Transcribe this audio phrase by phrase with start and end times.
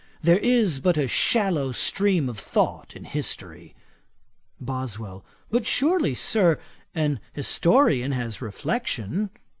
[0.23, 3.75] There is but a shallow stream of thought in history.'
[4.59, 5.23] BOSWELL.
[5.51, 6.57] 'But surely, Sir,
[6.95, 9.29] an historian has reflection.'